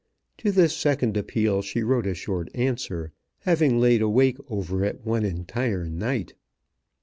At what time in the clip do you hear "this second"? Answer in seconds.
0.51-1.15